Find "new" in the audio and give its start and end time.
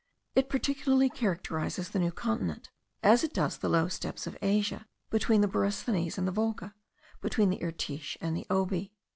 1.99-2.11